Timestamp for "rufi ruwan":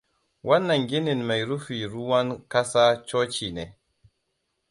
1.45-2.47